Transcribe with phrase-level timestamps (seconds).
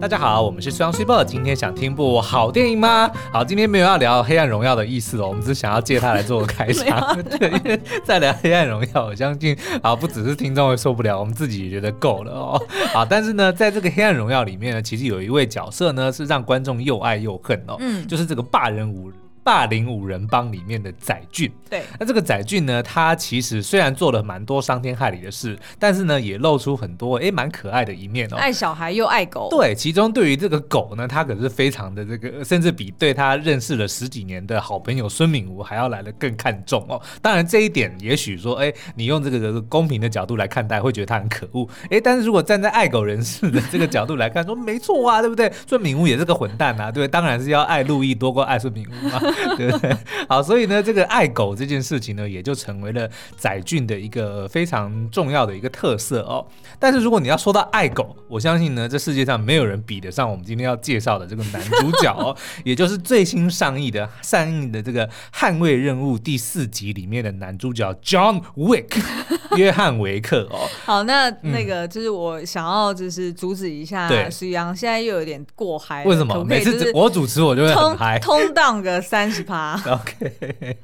[0.00, 1.24] 大家好，我们是双 super。
[1.24, 3.10] 今天想听部好电影吗？
[3.32, 7.16] 好，今天没有要聊《黑暗荣耀》的意思哦，我们只是想要借它来做个开场。
[7.24, 12.62] 对，因为在聊《黑暗荣耀》，我相信啊，不只是听众会受不了，我们自己也觉得够了哦。
[12.92, 19.18] 好，但是呢，在这个《黑暗荣耀》里面呢，其实有一位角色呢，是让观众又爱又恨哦，嗯，就是这个霸人五人。
[19.44, 29.48] 霸凌五人帮里面的载俊，对，那这个载俊呢，他其实虽然做了蛮多伤天害理的事，但是呢，也露出很多哎蛮可爱的一面哦，爱小孩又爱狗。
[29.50, 36.98] 对，其中对于这个狗呢，他可是非常的这个，甚至比对他认识了十几年的好朋友孙敏吾还要来的更看重哦。
[37.20, 45.52] 当然这一点，也许说，哎，你用这个公平的角度来看待，会觉得他很可恶，哎，但是如果站在爱狗人士的这个角度来看，说没错啊，对不对？
[45.66, 47.08] 孙敏吾也是个混蛋啊，对不对？
[47.08, 49.20] 当然是要爱路易多过爱孙敏吾嘛，
[49.56, 49.96] 对 不对？
[50.28, 56.46] 好，所以呢，这个爱狗这件事情呢，也就成为了载俊的一个非常重要的一个特色哦。
[56.78, 69.00] 但是如果你要说到爱狗，我相信呢，这世界上没有人比得上我们今天要介绍的这个男主角哦， 也就是最新上映的上映的这个《捍卫任务》第四集里面的男主角 John Wick
[69.56, 70.68] 约翰维克哦。
[70.84, 76.44] 好，那那个就是我想要就是阻止一下徐阳，现在又有点过嗨，为什么？
[76.44, 79.80] 每次我主持我就会很嗨，通荡个三十趴。
[79.86, 80.78] OK，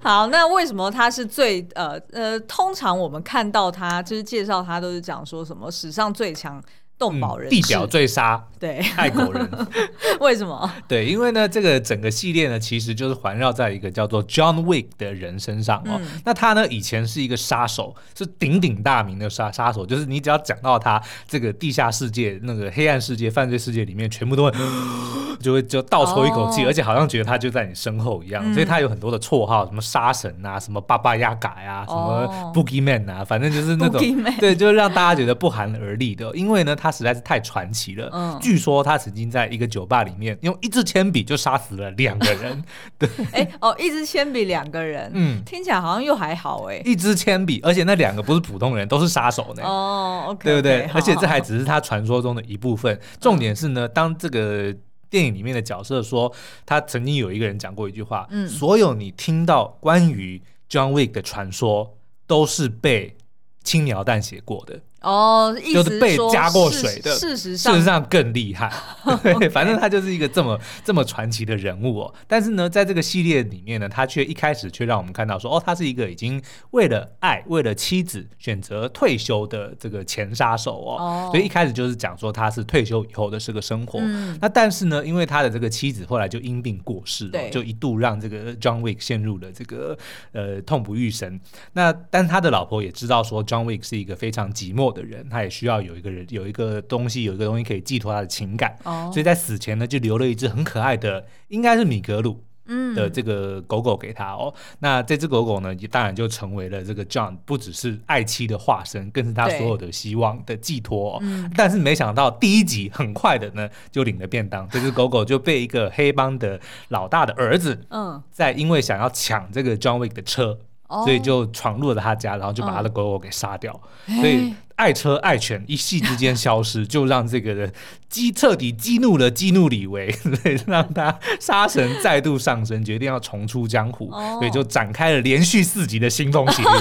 [0.00, 2.38] 好，那为什么他是最呃呃？
[2.40, 6.62] 通常我们看到他就是介绍他都是讲说什么史上最强。
[7.02, 9.48] 动保人、嗯、地表最杀，对爱狗人，
[10.20, 10.70] 为什么？
[10.86, 15.98] 对，因为呢，这个整个系列呢，其实就是环绕在一个叫做 John Wick 的人身上哦。
[16.00, 24.52] 嗯、那他呢，以前是一个杀手，是鼎鼎大名的杀杀手，就是你只要讲到他这个地下世界、那个黑暗世界、犯罪世界里面，全部都会
[25.42, 28.40] 就会就倒抽一口气，哦、而且好像觉得他就在你身后一样。
[28.46, 34.00] 嗯、所以他有很多的绰号，什么杀神啊，什么巴巴亚嘎呀，什么 Boogeyman 啊，反正就是那种
[34.38, 36.30] 对，就是让大家觉得不寒而栗的。
[36.36, 38.10] 因为呢，他实在是太传奇了。
[38.12, 42.62] 嗯，据说他曾经在一个酒吧里面用一支铅笔就杀死了两个人。
[42.98, 46.82] 对，哎哦，一支铅笔两个人，嗯，听起来好像又还好哎。
[46.84, 49.62] 一支铅笔，而且那两个不是普通人，都是杀手呢。
[49.64, 50.82] 哦，OK，对不对？
[50.92, 53.00] 而且这还只是他传说中的一部分。
[53.18, 54.74] 重点是呢，当这个
[55.08, 56.32] 电影里面的角色说，
[56.66, 63.16] 他曾经有一个人讲过一句话，嗯，所有你听到关于 John Wick 的传说，都是被
[63.62, 64.80] 轻描淡写过的。
[65.02, 68.72] 哦，就是被加过水的，事实上，事实上更厉害。
[69.22, 72.14] 对，反正他就是一个这么这么传奇的人物哦。
[72.26, 76.40] 但是呢，在这个系列里面呢，他却一开始却让我们看到说，哦，他是一个已经
[76.70, 81.28] 为了爱、为了妻子选择退休的这个前杀手哦。
[81.32, 84.00] 所以一开始就是讲说他是退休以后的这个生活。
[84.40, 89.96] 那但是呢，因为他的这个妻子后来就因病过世了，就一度让这个 John Wick 陷入了这个
[90.32, 91.40] 呃痛不欲生。
[91.72, 98.76] 那但他的老婆也知道说 John Wick 是一个非常寂寞的人，他也需要有一个人，有一个东西，有一个东西可以寄托他的情感。
[98.84, 99.12] Oh.
[99.12, 104.52] 所以在死前呢，就留了一只很可爱的，应该是米格鲁嗯的这个狗狗给他哦。
[104.54, 111.18] 嗯、那这只狗狗呢，当然就成为了这个 John 不只是爱妻的化身，更是他所有的希望的寄托、哦。
[111.22, 120.58] 嗯、但是没想到第一集很快的呢，就领了便当，这只狗狗就被一个黑帮的老大的儿子，嗯，在因为想要抢这个 John Wick 的车。
[121.04, 123.78] 所以就闯入了他家，然后就把他的狗狗给杀掉。
[124.06, 127.72] 嗯、所以爱车爱犬一夕之间消失，就让这个人
[128.08, 130.10] 激彻底激怒了激怒李维，
[130.42, 134.10] 所以让他杀神再度上升，决定要重出江湖。
[134.10, 136.66] 哦、所以就展开了连续四集的腥风血雨。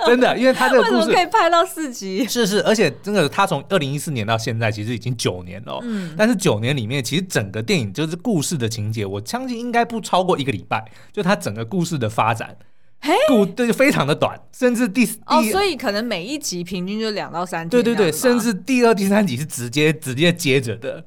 [0.00, 2.26] 哦、真的，真的，因为他这个故事可以拍到四集。
[2.26, 5.78] 是是，而且真的，他从二零一四年到现在，其实已经九年了。
[5.82, 12.56] 嗯，但是九年里面，其实整个电影就是故事的情节，我相信应该不超过一个礼拜，就他整个故事的发展。
[13.28, 17.70] 故对，非常的短，甚至第哦，所以可能每一集平均就两到三集。
[17.70, 21.04] 对对对，甚至第二、第三集是直接直接接着的。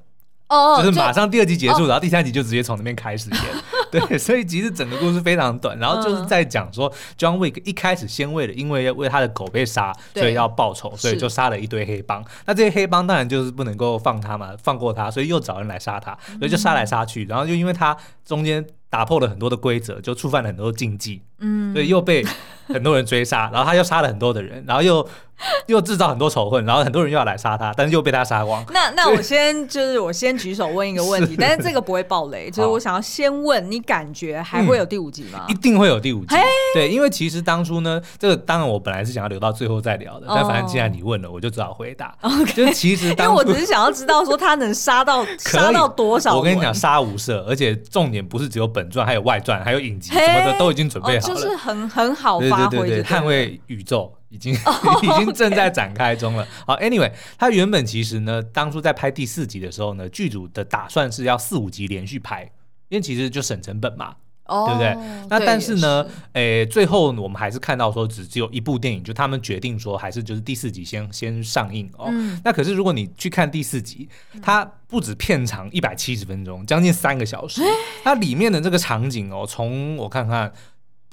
[0.50, 3.40] 哦，就是马上第二集结束，然后第三集就直接从那边开始演。
[3.90, 12.24] 对，所以其实整个故事非常短，然后就是在讲说，John Wick 一开始先为了因为为他的狗被杀，所以要报仇，所以就杀了一堆黑帮。
[12.46, 17.96] 那这些黑帮当然就是不能够放他嘛，放过他，所以又找人来杀他，所以就杀来杀去，然后就因为他
[18.26, 18.66] 中间。
[18.94, 22.26] 打破了很多的规则，就触犯了很多禁忌，嗯，所以又被
[22.68, 25.08] 很多人追杀，然后他又杀了很多的人，然后又
[25.68, 28.64] 又制造很多仇恨，然后很多人又要来杀他，但是又被他杀光。
[28.72, 35.46] 那那我先就是我先举手问一个问题， 但是这个不会爆雷，就是我想要先问你，感觉还会有第五集吗？
[35.50, 36.36] 一定会有第五集，
[36.74, 42.16] 对，因为其实当初呢，这个当然我本来是想要留到最后再聊的，但反正既然你问了，我就只好回答。
[42.56, 46.38] 就其实因为我只是想要知道说他能杀到杀到多少。
[46.38, 48.84] 我跟你讲，杀无赦，而且重点不是只有本。
[48.94, 52.78] 传，还有外传，还有影集什么的都已经准备好了，哦、就是很很好发挥。
[52.78, 54.54] 对对对对，捍卫宇宙已经
[55.02, 56.48] 已经正在展开中了。
[56.66, 62.44] 好，Anyway，他原本其实呢，当初在拍第四集的时候呢，剧组的打算是要四五集连续拍，
[62.90, 64.16] 因为其实就省成本嘛。
[64.46, 64.94] 哦、对不对？
[65.30, 72.08] 那但是呢，诶，最后我们还是看到说只只有一部电影，就他们决定说还是就是第四集先先上映哦。
[72.10, 74.08] 嗯、那可是如果你去看第四集，
[74.42, 77.70] 它不止片长一百七十分钟，将近三个小时，欸、
[78.04, 80.52] 它里面的这个场景哦，从我看看，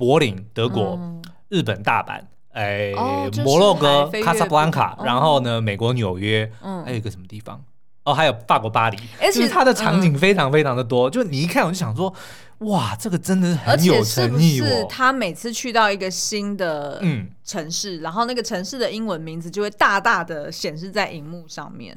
[0.00, 7.62] 柏林德国、嗯、日本大阪，哎，哦、摩洛哥卡萨布兰卡，然后呢，美国纽约，嗯，还有一个什么地方？
[8.04, 12.12] 哦，还有法国巴黎，欸、就是它的场景非常非常的多，嗯、就你一看我就想说。
[12.60, 14.66] 哇，这个真的很有诚意哦！
[14.66, 21.96] 是他每次去到一个新的嗯城市，嗯、然后那个城市的英文名字就会大大的显示在荧幕上面。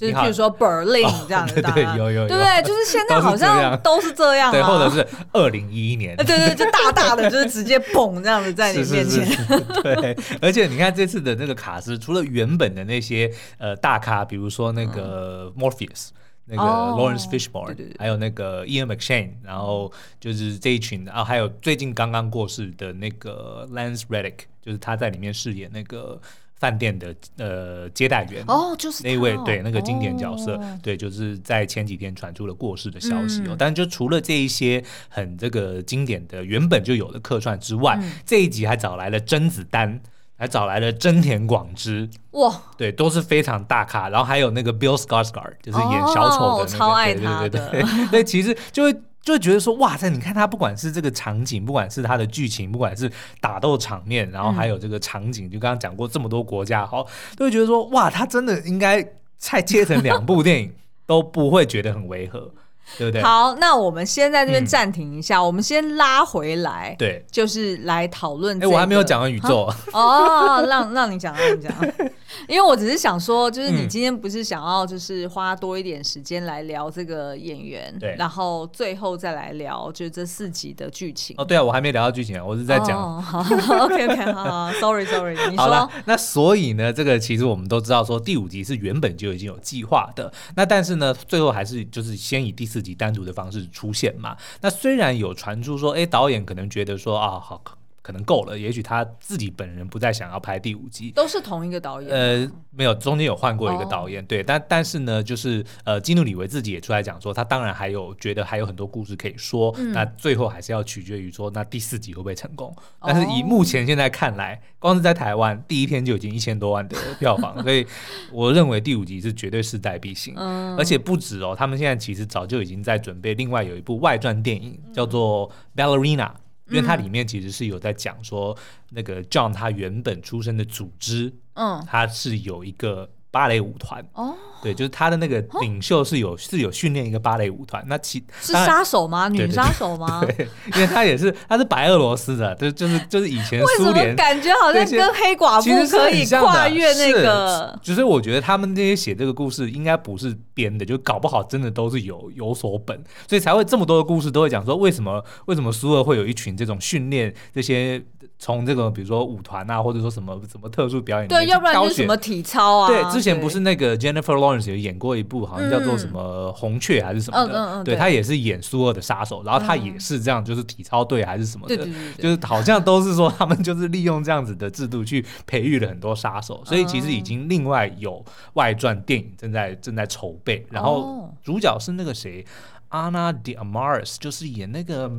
[0.00, 2.62] 嗯，就是比如说 Berlin 这样子，哦、对，对，对，有有有，对不对？
[2.62, 9.04] 就是现在好像都是这样，啊，对，或者是二零一一年，对，对对，就大大的，就是直接 蹦这样子在你面前。
[9.06, 16.08] 是是是是对，而且你看这次的那个卡司，除了原本的那些呃大咖，比如说那个 Morpheus。
[16.52, 26.20] 那个 Lawrence Fishburne，、oh, 还有那个 Ian McShane，然后就是这一群啊，还有最近刚刚过世的那个 Lance Reddick，就是他在里面饰演那个
[26.60, 30.64] 饭店的呃接待员哦，就是那位对那个经典角色，oh.
[30.80, 33.48] 对，就是在前几天传出了过世的消息哦。
[33.48, 40.00] 嗯、但就除了这一些很这个经典的原本就有的客串之外，嗯、这一集还找来了甄子丹。
[40.40, 44.08] 还找来了真田广之哇，对，都是非常大咖。
[44.08, 47.50] 然后还有那个 Bill Skarsgård，就是演小丑的那个，超爱他的。
[47.50, 57.06] 对对对，对，其实就会就会觉得说，哇塞，你看他不管是这个场景，不管是他的剧情，不管是打斗场面，然后还有这个场景，就刚刚讲过这么多国家，好，
[57.36, 59.06] 都会觉得说，哇，他真的应该
[59.36, 60.74] 再切成两部电影
[61.06, 62.52] 都不会觉得很违和。
[62.98, 63.22] 对不对？
[63.22, 68.72] 好，那我们先在这边暂停一下，嗯、我们先拉回来，对，就是来讨论、这个。
[68.72, 71.72] 哎，我还没有讲完宇宙哦，让让你讲，让你讲。
[72.48, 81.34] 因为我只是想说，就是你今天不是想要就是花多一点时间来聊这个演员，对，然后最后再来聊就是这四集的剧情。
[81.38, 82.98] 哦，对啊，我还没聊到剧情啊，我是在讲。
[82.98, 83.40] 哦、好
[83.84, 85.64] ，OK OK，好好，Sorry Sorry，你说。
[85.64, 94.36] 好了，那所以呢，这个其实我们都知道，说第五集是原本就已经有计划的，那但是呢，最后还是就是先以第四集单独的方式出现嘛。
[94.60, 97.62] 那虽然有传出说，哎，导演可能觉得说啊，好。
[98.10, 102.10] 可能够了，也许他自己本人不再想要拍第五集，都是同一个导演。
[102.10, 112.74] 呃，没有，中间有换过一个导演，哦、对，但但是呢，就是呃，基努里维自己也出来讲说，他当然还有觉得还有很多故事可以说，嗯、那最后还是要取决于说，那第四集会不会成功？
[113.00, 117.86] 但是以目前现在看来，哦、光是在台湾第一天就已经一千多万的票房， 所以
[118.32, 126.26] 我认为第五集是绝对势在必行，嗯、而且不止哦，他们现在其实早就已经在准备另外有一部外传电影，叫做《Ballerina》。
[126.70, 128.56] 因为它里面其实是有在讲说，
[128.90, 133.10] 那个 John 他原本出生的组织，嗯，他是有一个。
[133.30, 137.84] 芭蕾舞团哦，对，就是他的那个领袖是有是有训练一个芭蕾舞团。
[137.86, 139.28] 那其是杀手吗？
[139.28, 140.20] 女杀手吗？
[140.36, 147.78] 对，因为他也是他是白俄罗斯的，就就是就是以前苏联感觉好像跟黑寡妇可以跨越那个。
[147.80, 158.02] 就是我觉得他们这些写这个故事应该不是编的，就搞不好真的都是有有所本，所以才会这么多的故事都会讲说为什么为什么苏俄会有一群这种训练这些
[158.42, 163.12] 从这个比如说舞团啊，或者说什么什么特殊表演，对，要不然就是什么体操啊，对。
[163.12, 171.76] 之前不是那个 Jennifer Lawrence 有演过一部，好像叫做什么红雀还是什么的，对，他也是演苏俄的杀手，然后他也是这样，就是体操队还是什么的，
[172.16, 182.42] 就是好像都是说他们就是利用这样子的制度去培育了很多杀手，所以其实已经另外有外传电影正在正在筹备，然后主角是那个谁
[182.88, 185.12] ，Anna de Armas，就是演那个。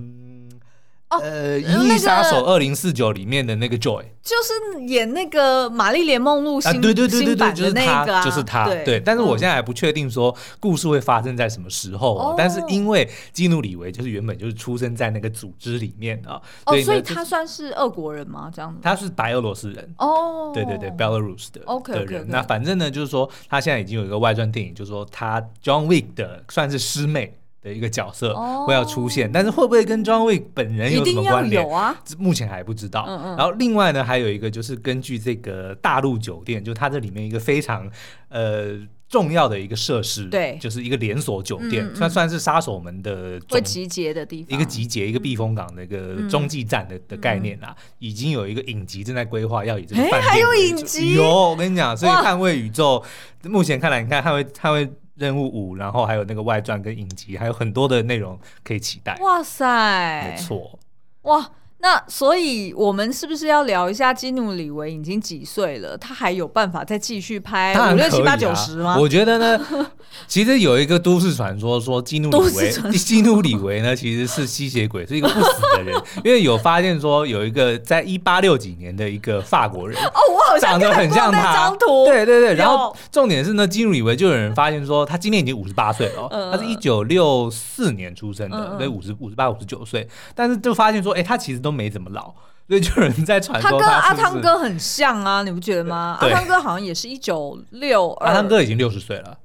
[1.20, 8.65] 呃，《银翼杀手二零四九》里面的那个 Joy，就是演那个《玛丽莲梦露》新对对对对对，就是他，就是他。
[8.86, 12.36] 对，但是我现在还不确定说故事会发生在什么时候哦。
[12.38, 18.50] 但是因为基努里维就是原本就是出生在那个组织里面啊，哦，所以他算是俄国人吗？
[18.53, 18.80] 这样子？
[18.82, 22.25] 他是白俄罗斯人哦，对对对，Belarus 的 OK 的人。
[22.30, 27.38] 那反正呢，就是说他现在已经有一个外传电影，就是说他 John Wick 的算是师妹。
[27.62, 31.62] 的一个角色会要出现，但是会不会跟 John Wick 本人有什么关联？
[31.62, 33.06] 有啊，目前还不知道。
[33.38, 37.88] 然后另外呢，还有一个就是根据这个大陆酒店，就它这里面一个非常
[38.30, 53.03] 呃重要的一个设施，对，就是一个连锁酒店，算算是杀手们的会集结的地方，一个集结一个避风港的一个中继站的的概念啊，已经有一个影集正在规划要以这个饭店，还有影集，有我跟你讲，所以捍卫宇宙
[53.44, 54.91] 目前看来，你看捍卫捍卫。
[55.22, 59.16] 任务五，然后还有那个外传跟影集，还有很多的内容可以期待。
[59.22, 60.80] 哇塞，没错，
[61.22, 61.51] 哇。
[61.82, 65.98] 那所以，我们是不是要聊一下基努·里维已经几岁了？
[65.98, 68.98] 他还有办法再继续拍五六七八九十吗？
[69.00, 69.66] 我觉得呢，
[70.28, 76.00] 其实有一个都市传说说基努·里维， 基努·里维呢其实是吸血鬼，是一个不死的人。
[76.24, 81.76] 因为有发现说有一个在一八六几年的一个法国人 哦，我好像长得很像他。
[82.06, 91.71] 对对对，然后重点是呢，基努·里维就有人发现说他今年已经五十八岁了，他是一九六四年出生的，所以五十五十八五十九岁，但是就发现说，哎，他其实都。
[91.72, 92.34] 没怎么老，
[92.68, 96.18] 所以就有人在传说他，跟阿汤哥很像啊，你不觉得吗？
[96.20, 99.38] 阿汤哥好像也是一九六二，阿汤哥已经六十岁了。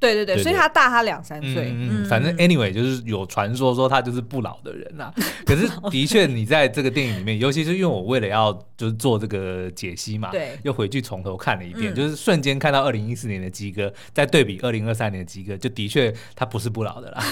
[0.00, 1.72] 对对对，对对，所以他大他两三岁。
[1.74, 5.14] 嗯，嗯，反正 anyway 就是有传说说他就是不老的人呐、啊。
[5.44, 17.24] 可是的确，你在这个电影里面，尤其是因为我为了要就是做这个解析嘛，对，又回去从头看了一遍，嗯、就是瞬间看到二零一四年的基哥，再对比二零二三年的基哥，就的确他不是不老的啦。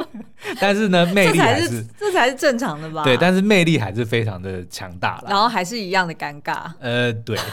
[0.60, 3.04] 但是呢，魅力还是，是这才是正常的吧？
[3.04, 5.24] 对，但是魅力还是非常的强大了。
[5.28, 6.70] 然后还是一样的尴尬。
[6.80, 7.36] 呃，对。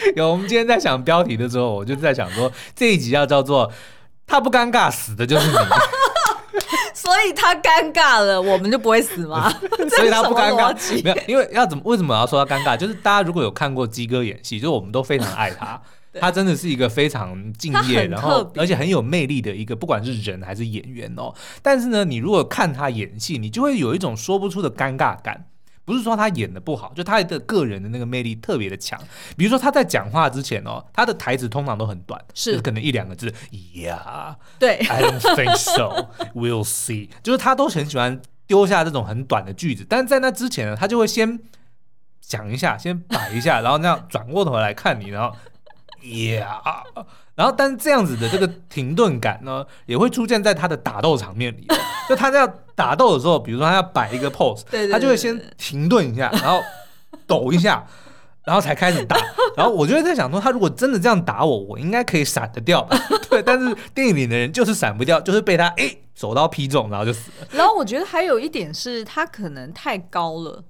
[0.16, 3.70] 有，我们今天在想标题的时候，我就在想说这一集要叫做
[4.26, 5.54] “他不尴尬，死的就是你
[6.94, 9.50] ”，所以他尴尬了，我们就不会死吗？
[9.96, 11.82] 所以他不尴尬，没有，因为要怎么？
[11.84, 12.76] 为什么要说他尴尬？
[12.76, 15.80] 就是大家如果有看过鸡哥演戏，就是我们都非常爱他，
[16.20, 21.32] 他真的是一个非常敬业，然后而且很有魅力的一个，不管是人还是演员哦。
[21.62, 25.46] 但是呢，你如果看他演戏，你就会有一种说不出的尴尬感。
[25.88, 29.00] 不是说他演的不好，就他的个人的那个魅力特别的强。
[29.38, 33.32] 比如说他在讲话之前哦，他的台词通常都很短，是可能一两个字。
[33.50, 36.10] Yeah，对，I don't think so.
[36.34, 37.08] We'll see。
[37.22, 41.40] 就是他都很喜欢丢下这种很短的句子，但是在那之前呢，他就会先
[42.20, 45.34] 讲一下，先摆一下，然后那样转过头来看你，然后
[46.02, 46.46] Yeah。
[47.34, 51.66] 然后，但是这样子的这个停顿感呢， 也会出现在他的打斗场面里。
[52.08, 56.60] 就他在要打斗的时候，比如说他要摆一个 pose，对对对对，他就会先停顿一下，然后
[57.26, 57.86] 抖一下，
[58.44, 59.16] 然后才开始打。
[59.56, 62.98] 然后我就会在想说，他如果真的这样打我，我应该可以闪得掉吧。
[63.28, 67.46] 对，但是电影里的人就是闪不掉，就是被他诶手刀劈中，然后就死了。
[67.52, 70.64] 然后我觉得还有一点是他可能太高了。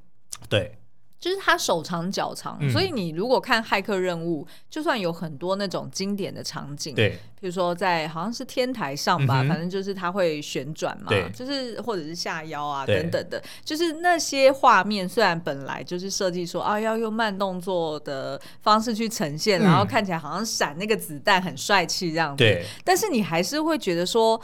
[0.48, 0.74] 对。
[1.20, 11.28] 就是他手长脚长，嗯、所以你如果看《骇客任务》，就算有很多那种经典的场景，对，比如说在好像是天台上吧，嗯、反正就是他会旋转嘛，对。
[11.30, 24.40] 就是或者是下腰啊等等的，就是那些画面虽然本来就是设计说啊要用慢动作的方式去呈现，嗯、然后看起来好像闪那个子弹很帅气这样子，对，但是你还是会觉得说，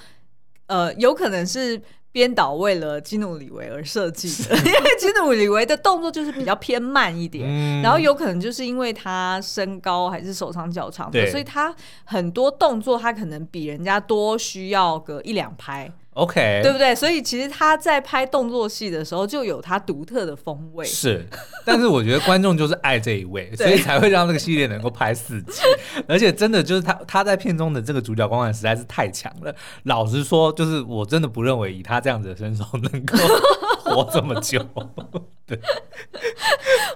[0.67, 1.81] 呃，有可能是。
[2.15, 15.93] 编导为了基努里维而设计的， 因为基努里维的动作就是比较偏慢一点，嗯、然后有可能就是因为他身高还是手长脚长的，所以他很多动作他可能比人家多需要个一两拍。
[16.15, 16.95] OK，对不对？
[16.95, 20.85] 所以其实他在拍动作戏的时候就有他独特的风味。
[20.87, 21.27] 是，
[21.65, 25.61] 但是我觉得观众就是爱这一位， 所以才会让这个系列能够拍四集。
[26.07, 29.53] 而且真的就是他他在片中的这个主角光环实在是太强了。
[29.83, 33.19] 老实说，就是我真的不认为以他这样子的身手能够
[33.85, 34.65] 活这么久。
[35.47, 35.59] 对，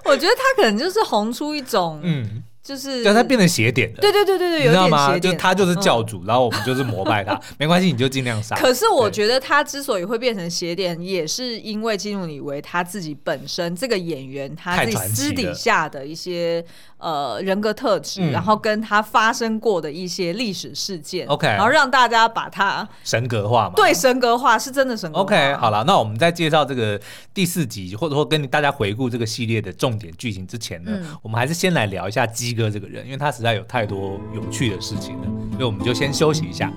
[0.05, 2.43] 我觉得他可能就是红出一种嗯。
[2.69, 5.17] 就是让他变成邪点的，对对对对对，你知道吗？
[5.17, 8.55] 就他就是教主，然后我们就是膜拜他， 没关系，你就尽量杀。
[8.55, 16.63] 可是我觉得他之所以会变成邪点，也是因为基努李维他自己本身这个演员他自己私底下的一些
[16.99, 23.73] 呃人格特质，然后跟他发生过的一些历史事件，OK，然后让大家把他神格化嘛？
[23.75, 25.23] 对，神格化是真的神格化。
[25.23, 27.01] OK，好了，那我们在介绍这个
[27.33, 30.91] 第四集，或者说跟大家回顾这个系列的重点剧情之前呢，
[31.23, 36.71] 我们还是先来聊一下基哥这个人，因为他实在有太多有趣的事情了，所以我们就先休息一下。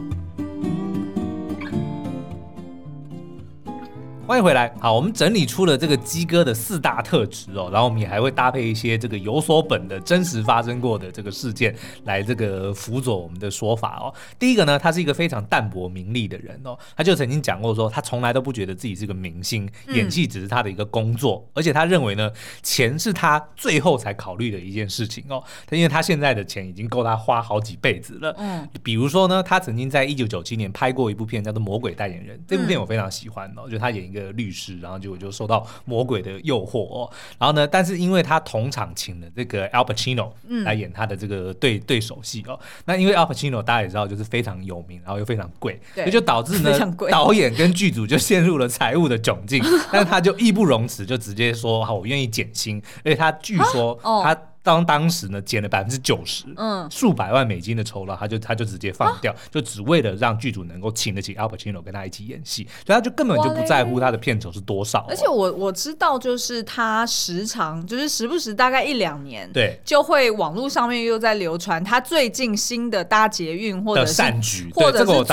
[4.33, 14.09] 欢迎回来，好，我们整理出了这个基哥的四大特质哦，然后我们也还会搭配一些这个有所本的真实发生过的这个事件来这个辅佐我们的说法哦。
[14.39, 25.45] 第一个呢，他是一个非常淡泊名利的人哦，他就曾经讲过说，他从来都不觉得自己是个明星，演戏只是他的一个工作，而且他认为呢，钱是他最后才考虑的一件事情哦。
[25.67, 34.22] 他因为他现在的钱已经够他花好几辈子了，嗯，比如说呢，他曾经在一九九七年拍过一部片叫做《魔鬼代言人》，这部片我非常喜欢哦，就他演一个。
[34.23, 37.11] 的律师，然后结果就受到魔鬼的诱惑哦。
[37.39, 40.31] 然后呢，但是因为他同场请了这个 Al Pacino
[40.65, 42.59] 来演他的这个对、嗯、对手戏哦。
[42.85, 46.79] 那因为 Al Pacino 大家也知道，就是非常有名，然后又非常贵，所以就导致呢，
[47.11, 49.63] 导演跟剧组就陷入了财务的窘境。
[49.91, 65.05] 但是他就义不容辞，就直接说：“好，我愿意减薪。”而且他据说他当当时呢减了百分之九十，嗯，数百万美金的酬劳，他就他就直接放掉，啊、就只为了让剧组能够请得起 Al Pacino 跟他一起演戏，所以他就根本就不在乎他的片酬是多少。
[65.09, 75.25] 而且我我知道，就是他时常就是时不时大概一两年，对，就会网络上面又在流传他最近新的搭捷运或者是善举，或者是住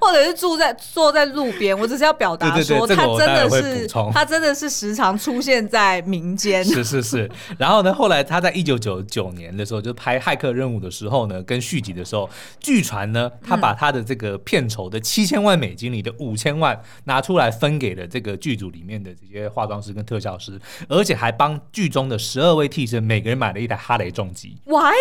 [0.00, 1.76] 或者是住在坐在路边。
[1.76, 6.64] 我只是要表达说，他真的是他真的是时常出现在民间。
[6.64, 7.30] 是是是。
[7.58, 12.28] 然后呢，后来他在一九九九年的时候就拍《骇客任务》的时候呢，跟续集的时候，
[12.60, 24.56] 据传呢，他把他的这个片酬的七千万美金里的五千万拿出来分给了这个剧组里面的这些化妆师跟特效师，而且还帮剧中的十二位替身每个人买了一台哈雷重机。
[24.64, 24.92] Why？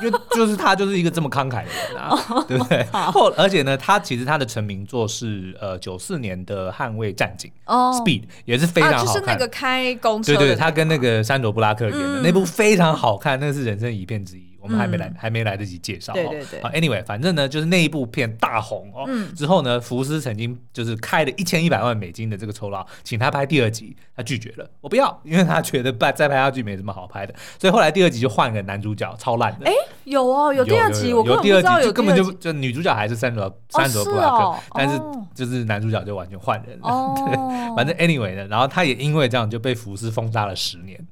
[0.00, 2.84] 就就是他就是一个这么慷慨的人啊，oh, 对不对？
[3.12, 14.50] 后而且呢，他其实他的成名作是呃九四年的《捍卫战警》哦、oh,，Speed 也是非常好看，啊、就是那个开公车，对对，他跟那个山卓布拉克演的、嗯、那部非常好看，那是人生一片之一。
[14.62, 16.12] 我们还没来，嗯、还没来得及介绍。
[16.12, 16.62] 对对对。
[16.62, 19.06] 好，Anyway，反正呢，就是那一部片大红哦。
[19.08, 27.34] 嗯、之后呢，福斯曾经就是开了一千一百万美金的这个酬劳，请他拍第二集，他拒绝了，我不要，因为他觉得再再拍下去没什么好拍的。
[27.58, 29.64] 所以后来第二集就换个男主角，超烂的。
[29.64, 29.72] 哎，
[30.04, 35.00] 有哦，有第二集，我有第二集，就根本就就女主角还是三卓三卓布拉克，哦哦、但是
[35.34, 36.86] 就是男主角就完全换人了。
[36.86, 41.02] 哦、 对，反正 Anyway 呢，然后他也因为这样就被福斯封杀了十年。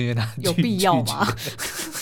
[0.00, 1.26] 因为他有必要吗？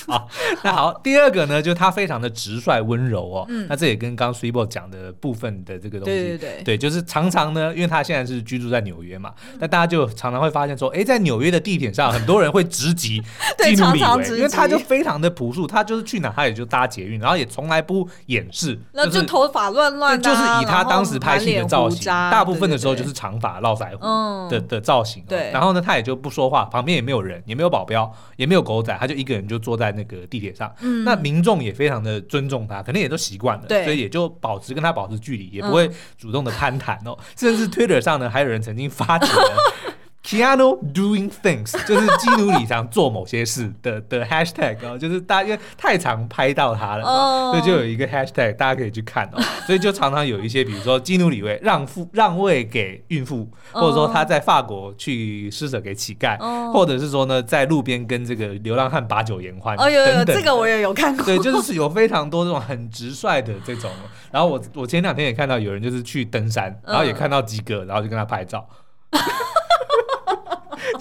[0.07, 0.29] 好，
[0.65, 3.47] 那 好，第二个呢，就他非常的直率温柔哦。
[3.49, 13.23] 嗯，那这也跟刚刚 Swibo 讲的部分的这个东西，对对对，对，就是常常呢，因为他现在是居住在纽约嘛，那大家就常常会发现说，哎，在纽约的地铁上，很多人会直击
[13.59, 25.23] 基努李维，因为他就非常的朴素，他就是去哪他也就搭捷运，然后也从来不掩饰，那就头发乱乱，就是以他当时拍戏的造型，大部分的时候就是长发络腮胡的的造型。
[25.29, 27.80] 对，然后呢，他也就不说话，旁边也没有人，也没有保。
[27.81, 30.71] 保镖也没有狗仔，他就一个人就坐在那个地铁上。
[30.83, 37.17] 嗯，那民众也非常的尊重他，可能也都习惯了，所以也就保持跟他保持距离，也不会主动的攀谈哦。
[37.19, 39.90] 嗯、甚至 Twitter 上呢，还有人曾经发起了。
[40.23, 47.55] Keanu doing things 就是基努里常做某些事的 的 hashtag 哦，就是大家因为太常拍到他了，oh.
[47.55, 49.43] 所以就有一个 hashtag 大家可以去看哦。
[49.67, 56.71] 所以就常常有一些，比如说基努里维让父让位给孕妇，或者说他在法国去施舍给乞丐，oh.
[56.75, 59.75] 或者是说呢在路边跟这个流浪汉把酒言欢。
[59.79, 61.25] 哦，有有这个我也有看过。
[61.25, 63.91] 对，就是有非常多这种很直率的这种。
[64.31, 68.69] 然后我我前两天也看到有人就是去登山，然后也看到基哥，然后就跟他拍照。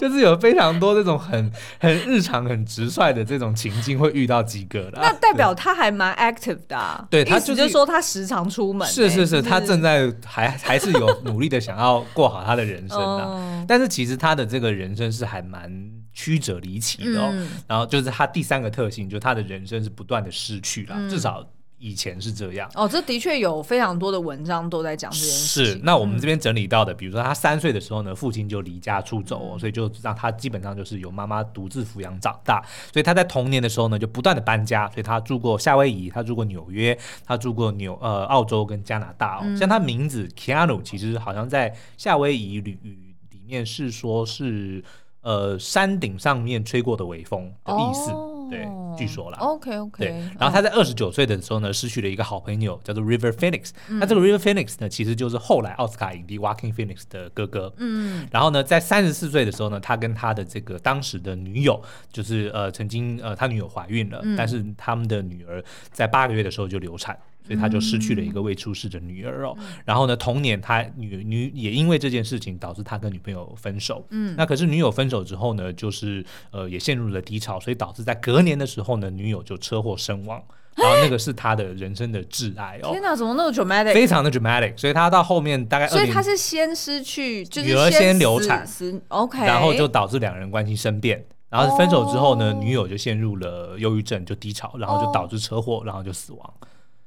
[0.00, 7.06] 就是有非常多这种很很日常、很直率的这种情境会遇到基哥的，那代表他还蛮 active 的、啊。
[7.10, 8.92] 对，他就是说他时常出门、欸。
[8.92, 13.64] 是是是，他正在还还是有努力的想要过好他的人生的、啊。
[13.68, 15.70] 但是其实他的这个人生是还蛮
[16.14, 17.28] 曲折离奇的哦。
[17.32, 21.46] 嗯、然后就是他第三个特性，就是他的人生是不断的失去了，嗯、至少。
[21.80, 25.74] 以前是这样哦，这的确有非常多的文章都在讲这件事情。
[25.74, 32.62] 是，那我们这边整理到的，嗯、比如说他三岁的时候呢，父亲就离家出走，哦、所以就让他基本上就是由妈妈独自抚养长大。
[32.92, 39.40] 所以他在童年的时候呢，就不断的搬家，所以他住过夏威夷，他住过纽约，他住过纽呃澳洲跟加拿大哦。
[39.44, 44.84] 嗯、像他名字 Keanu，其实好像在夏威夷语里面是说是
[45.22, 48.10] 呃山顶上面吹过的微风的意思。
[48.10, 49.38] 哦对，据说啦。
[49.38, 50.04] OK OK。
[50.04, 50.08] 对，
[50.38, 53.70] 然后他在二十九岁的时候呢，失去了一个好朋友，叫做 River Phoenix。
[53.88, 57.72] 那这个 River Phoenix 呢，其实就是后来奥斯卡影帝 Joaquin Phoenix 的哥哥。
[57.78, 58.28] 嗯。
[58.30, 61.80] 然后呢，在三十四岁的时候呢，他跟他的这个当时的女友，
[62.12, 67.16] 就是呃曾经呃他女友怀孕了，但是他们的女儿在八个月的时候就流产。
[67.50, 74.06] 所以他就失去了一个未出世的女儿哦，嗯、然后呢，同年他女女也因为这件事情导致他跟女朋友分手。
[74.10, 80.40] 嗯，那可是女友分手之后呢，就是呃也陷入了低潮，所以导致在隔年的时候呢，女友就车祸身亡。
[80.76, 82.90] 然后那个是他的人生的挚爱哦。
[82.92, 83.92] 天哪，怎么那么 dramatic？
[83.92, 84.78] 非常的 dramatic。
[84.78, 88.64] 所以他到后面大概，所以他是先失去，就是女儿先流产
[89.08, 91.26] ，OK，然后就导致两人关系生变。
[91.50, 96.54] 然后分手之后呢，女友就陷入了忧郁症，就低潮，然后就导致车祸，然后就死亡。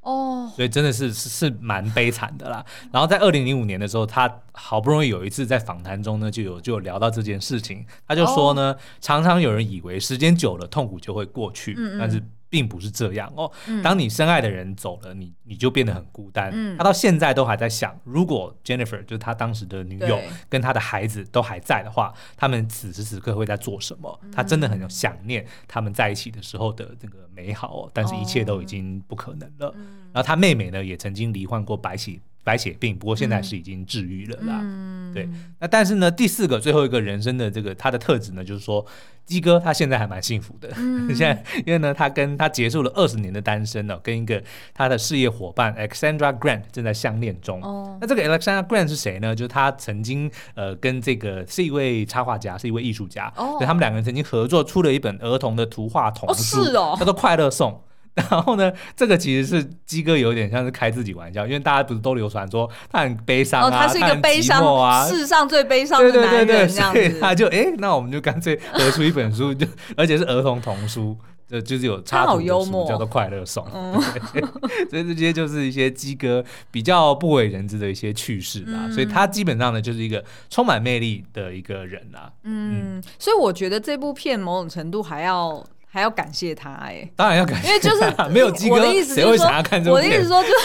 [0.04, 2.64] 哦，所以真的是是是蛮悲惨的啦。
[2.92, 7.86] 然后在二零零五年的时候，他好不容易有一次在访谈中呢，就有就有聊到这件事情。
[8.08, 12.22] 他就说呢，常常有人以为时间久了痛苦就会过去，但是
[12.54, 13.52] 并不是这样哦。
[13.84, 16.54] 当你深爱的人走了，你你就变得很孤单。
[16.78, 24.20] 他到现在都还在想，如果 Jennifer 就是他当时的女友跟他的孩子都还在的话，他们此时此刻会在做什么？
[24.32, 27.92] 他真的很想念他们在一起的时候的这个美好哦。
[27.92, 29.74] 但是一切都已经不可能了。
[30.14, 34.60] 然后他妹妹呢，也曾经罹患过白血白血病，不过现在是已经治愈了啦。
[34.62, 35.30] 嗯、对，
[35.60, 38.86] 那但是呢，第四个最后一个人生的这个他的特质呢，就是说
[39.26, 40.70] 鸡哥他现在还蛮幸福的。
[40.76, 47.62] 嗯、 现在因为呢，他跟他结束了二十年的单身呢、哦，跟一个他的事业伙伴 Alexandra Grant 正在相恋中。
[47.62, 49.34] 哦、那这个 Alexandra Grant 是谁呢？
[49.34, 53.32] 就是他曾经呃跟这个是一位插画家，是一位艺术家。
[53.38, 57.72] 哦，他们两个人曾经合作出了一本儿童的图画童书，哦是哦、叫做《快乐颂》。
[58.16, 69.66] 然后呢，这个其实是鸡哥有点像是开自己玩笑，因为大家不是都流传说他很悲伤啊，哦、他是一个悲伤啊，世上最悲伤的男人，对对对对，所以他就哎，那我们就干脆合出一本书，就
[69.98, 73.66] 而且是儿童童书，就就是有插图的书，叫做《快乐颂》。
[73.74, 74.00] 嗯、
[74.92, 78.82] 所以这些就是一些鸡哥比较不为人知的一些趣事啦。
[78.84, 82.32] 嗯、所以他基本上呢，就是一个充满魅力的一个人啦。
[82.44, 85.66] 嗯，嗯所以我觉得这部片某种程度还要。
[85.94, 90.10] 还要感谢他哎、欸，当然要感谢，因为就是没有鸡哥，谁会想要看这部片？
[90.10, 90.56] 我的意思说，就是。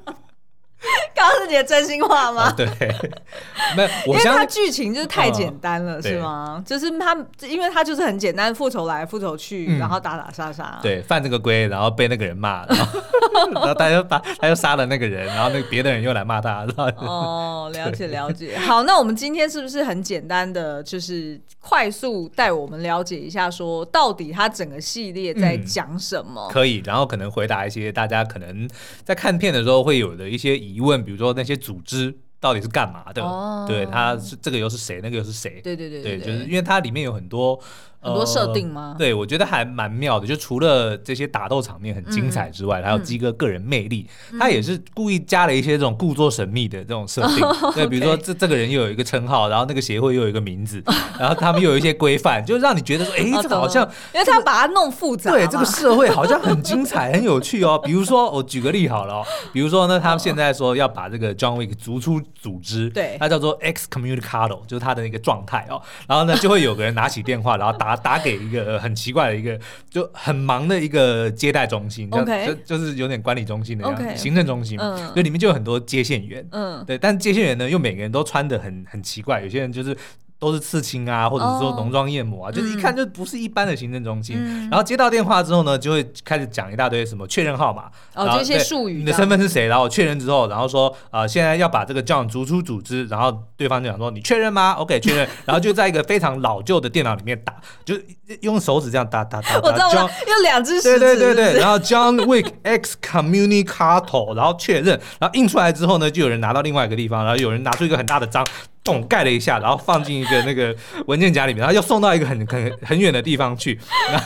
[1.13, 2.49] 刚刚是你的真心话吗？
[2.49, 2.67] 哦、对，
[3.77, 6.63] 没有，因为他剧情就是太简单了，哦、是吗？
[6.65, 10.79] 就是他，因为他就是很简单，复仇来复仇去，嗯、然后打打杀杀。
[10.81, 12.99] 对，犯这个规，然后被那个人骂，然后，
[13.53, 16.65] 然后他又把他又杀了那个人，然后那别的人又来骂他。
[16.97, 18.57] 哦，了解了解。
[18.57, 26.47] 好，那我们今天是不是很简单的，就是快速带我们了解一下，说到底他整个系列在讲什么？
[26.49, 28.67] 嗯、可以，然后可能回答一些大家可能
[29.03, 31.03] 在看片的时候会有的一些疑问。
[31.03, 33.21] 比如说那些组织到底是干嘛的？
[33.21, 35.01] 哦、对，他是这个又是谁？
[35.03, 35.59] 那个又是谁？
[35.61, 37.61] 对对对对，对，就是因为它里面有很多。
[38.01, 38.95] 很多设定吗？
[38.97, 40.25] 对，我觉得还蛮妙的。
[40.25, 44.07] 就除了这些打斗场面很精彩之外，还有鸡哥个人魅力，
[44.39, 47.37] 他也是故意加了一些这种故作神秘的这种设定。
[47.75, 50.83] 对，比如说这这个人又有一个称号，然后那个协会又有一个名字，
[51.19, 55.31] 然后他们又有一些规范， 就让你觉得说，哎，这个好像，因为他把它弄复杂。
[55.31, 57.79] 对，这个社会好像很精彩、很有趣哦。
[57.85, 65.81] 比如说，我举个例好了哦，比如说呢，他们现在说要把这个 John Wick 逐出组织，对，他叫做 Excommunicado，就是他的那个状态哦。
[66.07, 68.61] 然后呢，就会有个人拿起电话，然后打打给一个。
[68.61, 72.45] 呃，很奇怪的一个，就很忙的一个接待中心，Okay.
[72.45, 79.97] 就就是有点管理中心的样子.行政中心，嗯，就里面就有很多接线员，嗯，对，但接线员呢，又每个人都穿的很很奇怪，有些人就是。
[80.41, 84.35] 都是刺青啊，或者是说浓妆艳抹啊，oh, 就是一看就不是一般的行政中心。
[84.39, 87.83] 嗯、然后接到电话之后呢，就会开始讲一大堆什么确认号码，
[88.15, 89.67] 哦，这些术语，你的身份是谁？
[89.67, 95.29] 然后确认之后，然后说呃，现在要把这个 John 逐出组织，然后对方就想说你确认吗？OK，确认。
[95.45, 97.53] 然后就在一个非常老旧的电脑里面打，
[97.85, 97.93] 就
[98.41, 99.61] 用手指这样打打打打。
[99.69, 100.99] 我知道，用两只手指。
[100.99, 101.59] 对对对对。
[101.59, 108.43] 然后 John Wick Excommunicado，然后确认，然后印出来之后呢，就有人拿到另外一个地方，然后有人拿出一个很大的章。
[108.83, 110.75] 咚盖了一下，然后放进一个那个
[111.07, 113.79] 文件夹里面，然后又送到一个很 很很远的地方去，
[114.11, 114.25] 然后，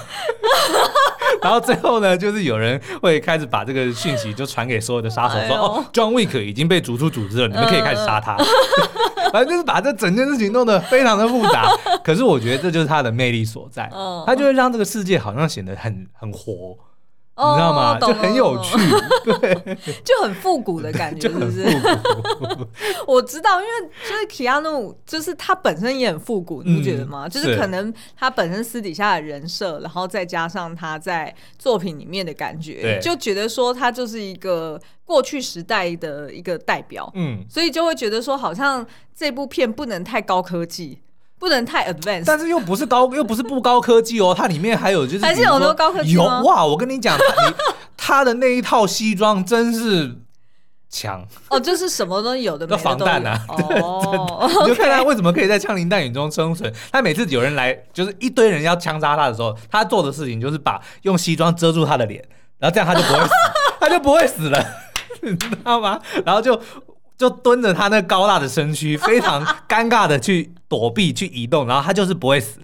[1.44, 8.36] 然后最后呢，就是有人会开始把这个讯息就传给所有的杀手说，哎、哦，John Wick 已经被逐出组织了，你们可以开始杀他。
[8.36, 8.46] 呃、
[9.32, 11.70] 反正就是把这整件事情弄得非常的复杂，
[12.04, 13.92] 可是我觉得这就是他的魅力所在，
[14.26, 16.78] 他就会让这个世界好像显得很很活。
[17.38, 18.00] 你知道吗？
[18.00, 18.78] 就很有趣，
[19.26, 21.66] 对， 就很复古的感觉， 是不是？
[23.06, 27.28] 我知道，因为就是基亚努，就是他本身也很复古，你不觉得吗？
[27.28, 41.00] 就是可能他本身私底下的人设，然后再加上他在作品里面的感觉，就觉得说他就是一个过去时代的一个代表，嗯，所以就会觉得说，好像这部片不能太高科技。
[41.46, 44.34] 不能太 advanced，但是又不是高， 又不是不高科技哦。
[44.36, 46.40] 它里面还有就是，还是有很多高科技吗？
[46.40, 46.66] 有哇！
[46.66, 47.16] 我跟你讲，
[47.96, 50.16] 他的那一套西装真是
[50.90, 53.40] 强 哦，就是什么都有的，都防弹啊！
[53.48, 56.74] 哦， 你就看他为什么可以在枪林弹雨中生存。
[56.92, 62.28] 他每次有人来，就是一堆人要枪杀他的时候，他做的事情就是把用西装遮住他的脸，
[62.58, 63.34] 然后这样他就不会死，
[63.80, 64.66] 他就不会死了，
[65.22, 66.02] 你知道吗？
[66.26, 66.60] 然后就。
[67.18, 72.60] 就蹲着他那高大的身躯，非常尴尬的去躲避、去移动，然后他就是不会死。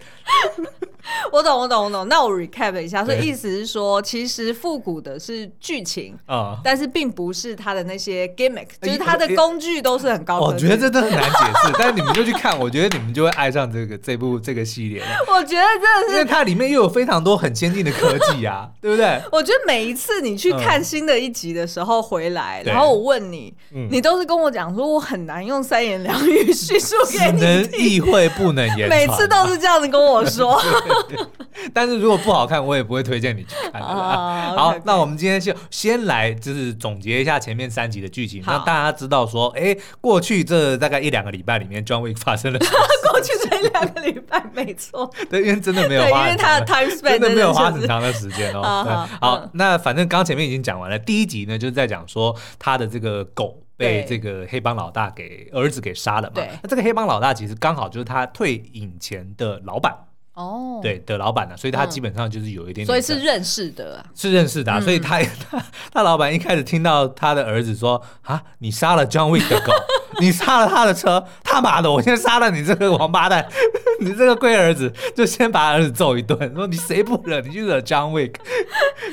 [1.32, 2.08] 我懂，我懂，我懂。
[2.08, 10.40] 那我 recap 一下，所以意思是说，其实复古的是剧情啊，但是并不是它的那些 gimmick，就是它的工具都是很高。
[10.40, 15.04] 我觉得这真的很难解释， 但是你们就去看，我觉得你们就会爱上这个这部这个系列。
[15.28, 19.22] 我觉得真的是，因为它里面又有非常多很先进的科技啊， 对不对？
[19.32, 23.54] 我觉得每一次你去看新的一集的时候回来，然后我问你，
[23.90, 30.62] 你都是跟我讲说，我很难用三言两语叙述给你，能意会不能言，每次都是这样子跟我说。
[31.74, 33.82] 但是如果不好看，我也不会推荐你去看。
[33.82, 42.60] 好，那我们今天就先来就是总结一下前面三集的剧情，让大家知道说，哎，过去这大概一两个礼拜里面，John Wick 发生了？
[43.12, 45.12] 过去这一两个礼拜，没错。
[45.30, 49.08] 对，因为真的没有花，因为他的 time 真的没有花很长的时间哦。
[49.20, 53.58] 好，那反正刚前面已经讲完了，第一集呢就是在讲说他的这个狗。
[53.78, 56.44] 被这个黑帮老大给儿子给杀了嘛？
[56.62, 59.92] 那这个黑帮老大其实刚好就是他退隐前的老板
[60.34, 69.74] 哦，对的老板呢，所以他基本上就是有一点点，所以是认识的，是认识的，所以他他 他老板一开始听到他的儿子说啊，你杀了 John Wick 的狗，
[70.22, 73.46] 你杀了他的车，他妈的，我先杀了你这个王八蛋，
[74.00, 78.36] 你这个龟儿子，就先把儿子揍一顿，说你谁不惹你就惹 John Wick。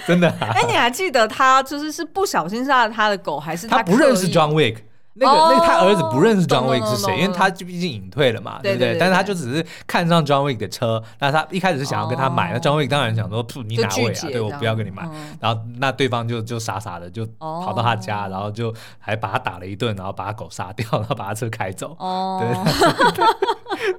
[0.06, 0.28] 真的？
[0.40, 4.76] 哎，你还记得他就是是不小心杀了他的狗，还是他不认识 John Wick？
[5.18, 8.96] 那个那个他儿子不认识 John Wick 是谁，因为他就毕竟隐退了嘛，对不对？
[8.98, 14.28] 但是他就只是看上 John Wick 的车，那他一开始是想要跟他买，那 John Wick 当然想说，你哪位啊？
[14.30, 15.08] 对，我不要跟你买。
[15.40, 21.96] 然后那对方就就傻傻的就跑到他家，然后就还把他打了一顿，然后把他狗杀掉，然后把他车开走。
[21.98, 23.24] 哦，对，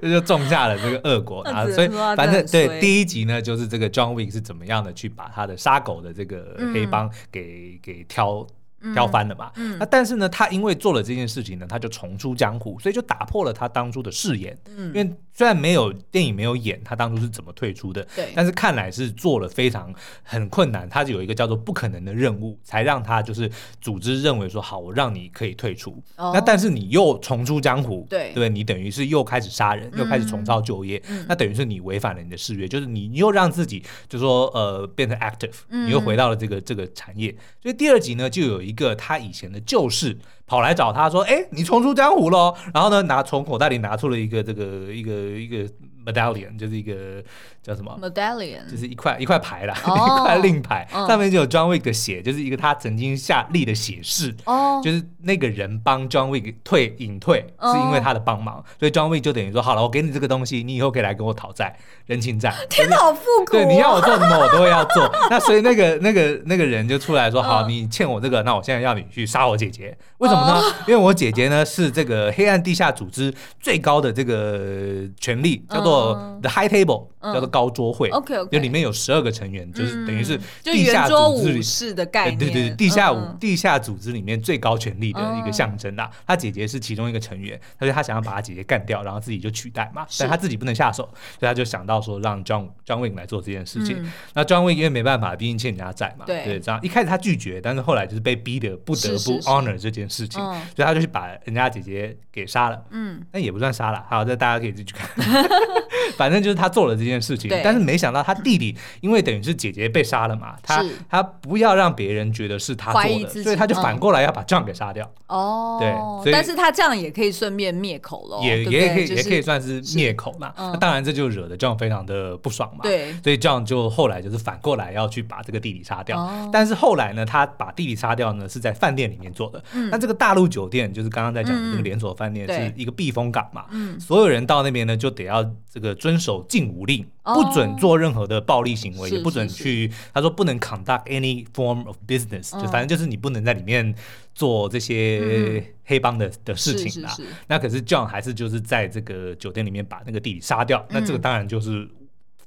[0.02, 1.66] 这就种下了这个恶果啊。
[1.74, 8.46] 所以反正对第一集呢，就是这个 John Wick 是怎么样的去把他的杀狗的这个黑帮给给挑。
[8.94, 9.52] 挑翻了嘛？
[9.56, 14.56] 嗯，那但是呢，他因为做了这件事情呢，他就重出江湖，所以就打破了他当初的誓言。
[14.68, 23.50] 嗯，因为虽然没有电影没有演他当初是怎么退出的，对，但是看来是做了非常很困难，他是有一个叫做不可能的任务，才让他就是
[23.82, 26.02] 组织认为说好，我让你可以退出。
[26.16, 37.30] 哦，那但是你又重出江湖，对，对，你等于是又开始杀人，又开始重操旧业，嗯，那等于是你违反了你的誓约，就是你又让自己就说呃变成 active，你又回到了这个这个产业。
[37.62, 38.69] 所以第二集呢，就有一。
[38.70, 40.16] 一个他以前的旧事
[40.50, 45.72] 跑来找他说：“哎，你重出江湖了。”然后呢，拿从口袋里拿出了一个这个一个一个。
[46.02, 47.22] Medallion 就是一个
[47.62, 54.34] 叫什么？Medallion 就是一块一块牌啦，一块令牌，上面就有 John Wick 的血，就是一个他曾经下立的血誓，
[54.82, 62.54] 就是那个人帮 John Wick 退隐退，是因为他的帮忙，所以 John Wick 就等于说好了，我给你这个东西，你以后可以来跟我讨债，人情债。
[62.70, 63.52] 天哪，好复古！
[63.52, 65.06] 对，你要我做什么，我都会要做。
[65.28, 69.94] 那所以那个那个那个人就出来说：好，你欠我这个，那我现在要你去杀我姐姐。
[70.16, 70.62] 为什么呢？
[70.86, 76.00] 因为我姐姐呢是这个黑暗地下组织最高的这个权力，叫做。
[76.40, 86.10] The High Table 叫做高桌会，OK OK，就里面有十二个成员，就是等于是地下组织里式的概念，对对对，地下舞地下组织里面最高权力的一个象征啦。
[86.26, 91.02] 他姐姐是其中一个成员，他说他想要把他姐姐干掉，然后自己就取代嘛，但他自己不能下手，
[91.38, 94.02] 所以他就想到说让 John John Wick 来做这件事情。
[94.32, 102.82] 那 John Wick 因为没办法，毕竟欠人家债嘛，对，这样一开始他拒绝，但是后来就是被逼的不得不 honor 这件事情，所以他就去把人家姐姐给杀了。
[102.90, 105.08] 嗯，那也不算杀了，好，这大家可以自己去看。
[106.16, 115.10] 反正就是他做了这件事情，但是没想到他弟弟，因为等于是姐姐被杀了嘛，他他不要让别人觉得是他做的，所以他就反过来要把 John 给杀掉。
[115.28, 120.52] 哦，对，但是他这样也可以顺便灭口了，也也可以也可以算是灭口嘛。
[120.56, 122.80] 那当然这就惹得 John 非常的不爽嘛。
[122.82, 126.28] 对，所以 John 就后来就是反过来要去把这个弟弟杀掉。
[126.52, 129.62] 但是后来呢，他把弟弟杀掉呢是在饭店里面做的。
[129.90, 133.64] 那这个大陆酒店就是刚刚在讲的这个连锁饭店是一个避风港嘛，
[133.98, 139.90] 所有人到那边呢就得要这个遵守禁武令，不准做任何的暴力行为，也不准去。
[140.12, 143.94] 他说不能 conduct any form of business，就反正就是你不能在里面
[144.34, 147.16] 做这些黑帮的的事情啦。
[147.48, 151.88] 那可是 John 还是就是在这个酒店里面把那个弟弟杀掉，那这个当然就是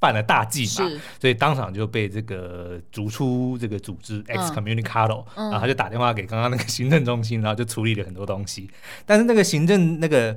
[0.04, 8.70] 犯了大忌嘛，所以当场就被这个逐出这个组织 excommunicado，然后他就打电话给刚刚那个行政中心，然后就处理了很多东西。
[9.06, 10.36] 但是那个行政那个。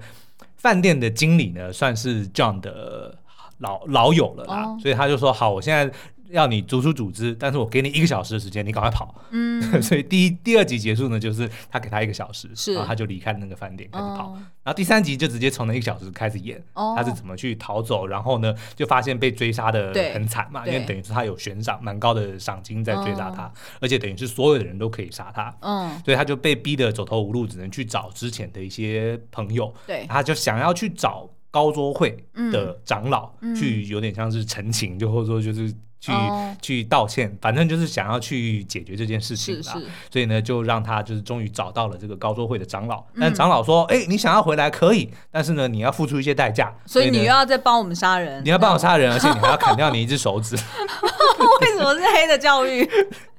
[0.58, 3.16] 饭店的经理呢，算是 John 的
[3.58, 4.80] 老老友了啦，oh.
[4.80, 5.94] 所以他就说：“好，我现在
[6.30, 14.28] 要你逐出组织，但是我给你一个小时的时间，你赶快跑。”嗯， 所以第一、第二集结束呢，就是他给他一个小时，是然后他就离开那个饭店开始跑。
[14.28, 14.36] Oh.
[14.36, 16.96] 然后第三集就直接从那一个小时开始演，oh.
[16.96, 23.52] 他是怎么去逃走，然后呢，就发现被追杀的很惨嘛，因为等于是他有悬赏蛮高的赏金在追杀他，oh.
[23.80, 26.04] 而且等于是所有的人都可以杀他，嗯，oh.
[26.04, 31.28] 所以他就被逼得走投无路，只能去找之前的一些朋友，对，他就想要去找。
[31.48, 32.14] 高桌会
[32.52, 36.12] 的长老去，有点像是陈情，就或者说就是去
[36.60, 39.76] 去道歉，反正就是想要去解决这件事情啦。
[40.10, 43.04] 所以呢，就让他就是终于找到了这个高桌会的长老。
[43.18, 46.72] 但长老说：“哎，你想要回来可以，但是呢，你要付出一些代价。
[46.86, 50.56] 所以你又要再帮我们杀人，你要帮我杀人，而且你还要砍掉你一只手指。
[51.60, 52.88] 为什么是黑的教育？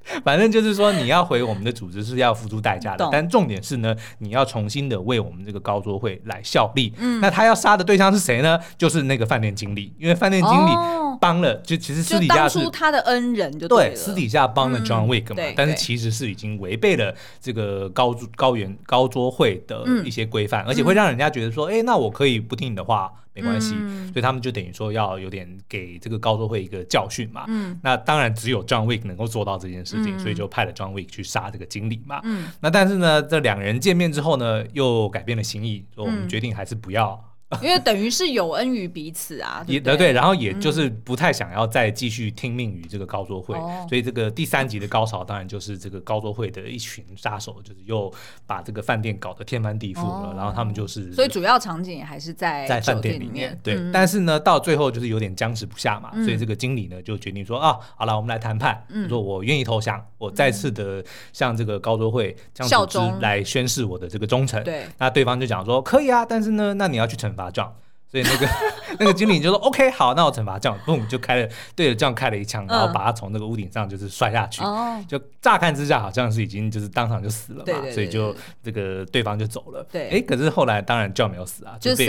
[0.23, 6.93] 反正就是说，你要回我们的组织是要付出代价的，但重点是呢，你要重新的为我们这个高桌会来效力。
[6.97, 8.59] 嗯，那他要杀的对象是谁呢？
[8.77, 10.71] 就是那个饭店经理，因为饭店经理
[11.19, 23.11] 帮了，哦、就其实私底下是他的恩人就对，对，私底下帮了 John Wick 嘛，嗯、但是其实是已经违背了这个高高原高桌会的一些规范，嗯、而且会让人家觉得说，哎、欸，那我可以不听你的话。
[23.37, 27.45] 没关系，嗯、所以他们就等于说要有点给这个高州会一个教训嘛。
[27.47, 32.19] 嗯，那当然只有 John Wick 能够做到这件事情，嗯、所以就派了 John Wick 去杀这个经理嘛。
[32.23, 37.23] 嗯，那但是呢，这两人见面之后呢，又改变了心意，说我们决定还是不要。
[37.63, 48.13] 因为等于是有恩于彼此啊，也对，对，然后也就是不太想要再继续听命于这个高桌会，嗯、所以这个第三集的高潮当然就是这个高桌会的一群杀手，就是又
[48.45, 67.69] 把这个饭店搞得天翻地覆了，嗯、然后他们就是，所以主要场景还是在在饭店里面，对，嗯、但是呢，到最后就是有点僵持不下嘛，嗯、所以这个经理呢就决定说啊，好了，我们来谈判，嗯、说我愿意投降，我再次的向这个高桌会将组织来宣誓我的这个忠诚，对，那对方就讲说可以啊，但是呢，那你要去惩罚 John。
[68.09, 68.47] 所以那个
[68.99, 74.61] 那个经理就说：“OK，好，那我惩罚这样，嘣就开了，对着这样开了一枪，然后把他从那个屋顶上就是摔下去。
[75.09, 79.85] 就乍看之下好像是已经就是当场就死了嘛，所以就这个对方就走了。
[79.91, 82.07] 对，哎，可是后来当然 John 没有死啊，就被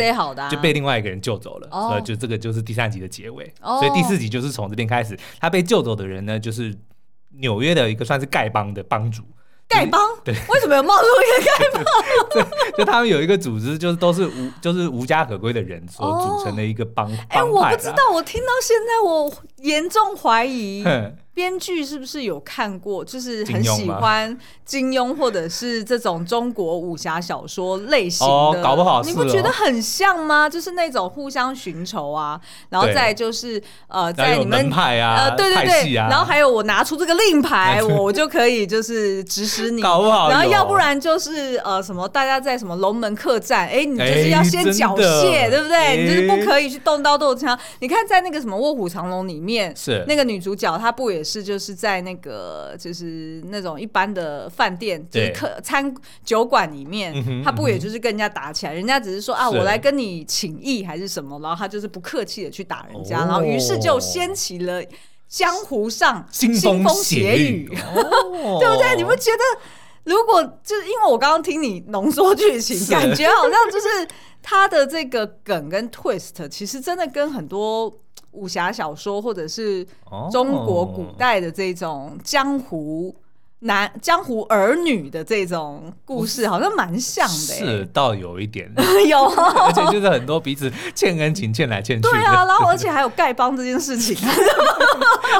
[0.49, 1.69] 就被另外一个人救走了。
[1.69, 3.53] 所以就这个就是第三集的结尾。
[3.61, 6.73] 所以第四集就是从这边开始，他被救走的人呢，就是
[7.39, 9.25] 纽约的一个算是丐帮的帮主。”
[9.69, 11.85] 丐帮对，为什么有冒出一个丐帮？
[12.31, 12.45] 对，
[12.79, 17.11] 就他们有一个组织，就是都是无就是无家可归的人所组成的一个帮。
[17.29, 20.83] 哎、哦，我不知道，我听到现在我严重怀疑。
[21.39, 23.05] 编剧是不是有看过？
[23.05, 30.49] 就是很喜欢金庸或者是这种中国武侠小说类型的，哦、搞不好你不觉得很像吗？
[30.49, 40.29] 就是那种互相寻仇啊，然后再就是呃，在你们派啊，呃，对对对，啊、然后还有我拿出这个令牌，我 我就可以就是指使你，搞不好。
[40.31, 45.79] 然后要不然就是呃什么，大家在什么龙门客栈，哎，你就是要先缴械，对不对？
[45.79, 47.57] 诶你就是不可以去动刀动枪。
[47.79, 51.45] 你看在那个什么卧虎藏龙里面，是那个女主角，她不也是？
[51.49, 58.75] 就是在那个，就是那种一般的饭店，就是客餐酒馆里面，他不也就是跟人家打起来？
[58.75, 64.83] 人家只是说啊，我来跟你请益还是什么，然后他就是不客气的去打人家，然后于是就掀起了
[65.27, 68.97] 江湖上腥风血雨， 对不对？
[68.97, 69.61] 你不觉得，
[70.05, 74.09] 如果就是因为我刚刚听你浓缩剧情，感觉好像就是
[74.43, 77.95] 他的这个梗跟 twist，其实真的跟很多。
[78.33, 79.87] 武侠小说，或者是
[80.31, 83.15] 中国古代的这种江湖。
[83.61, 88.73] 男江湖儿女的这种故事好像蛮像的，是倒有一点
[89.09, 92.03] 有，而且就是很多彼此欠恩情，欠来欠去。
[92.09, 94.17] 对啊， 然后而且还有丐帮这件事情。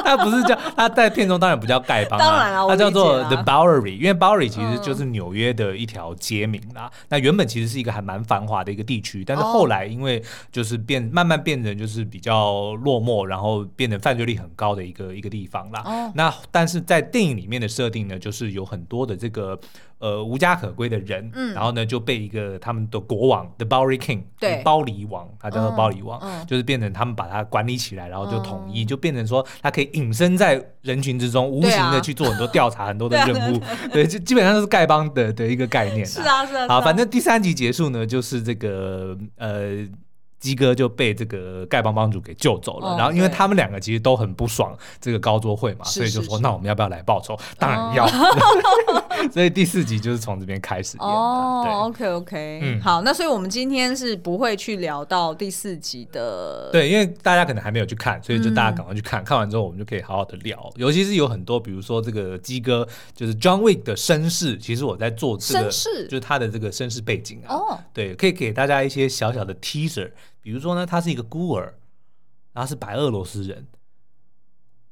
[0.03, 6.91] 他不是叫他在片中当然不叫丐帮，当然了，他叫做 The Bowery，因为 Bowery 其实就是纽约的一条街名啦。
[7.07, 16.11] 那原本其实是一个还蛮繁华的一个地区，但是后来因为就是变慢慢变成就是比较落寞，然后变成犯罪率很高的一个一个地方啦。
[16.15, 18.08] 那但是在电影里面的设定。
[18.17, 19.59] 就是有很多的这个
[19.99, 33.61] 呃无家可归的人，嗯，然后呢就被一个他们的国王 The Bowery King，对，包里王，他叫做包里王，嗯，就是变成他们把他管理起来，然后就统一，就变成说他可以隐身在人群之中，无形的去做很多调查，很多的任务，
[33.93, 36.05] 对，就基本上都是丐帮的的一个概念。
[36.05, 36.67] 是啊，是啊。
[36.67, 39.85] 好，反正第三集结束呢，就是这个呃。
[40.39, 47.37] 鸡哥就被这个丐帮帮主给救走了，然后因为他们两个其实都很不爽这个高桌会嘛，所以就说那我们要不要来报仇？
[47.57, 48.07] 当然要。
[49.33, 51.13] 所以第四集就是从这边开始演的。
[51.13, 56.69] 哦，OK OK，嗯，好，那所以我们今天是不会去聊到第四集的。
[56.71, 60.71] 对，因为大家可能还没有去看，所以就大家赶快去看看完之后，我们就可以好好的聊。
[60.77, 67.53] 尤其是有很多，比如说这个鸡哥就是 John Wick 的身世，其实我在做这个，就是他的这个身世背景啊。
[67.53, 70.09] 哦，对，可以给大家一些小小的 teaser。
[70.41, 71.75] 比如说呢，他是一个孤儿，
[72.53, 73.67] 然后是白俄罗斯人，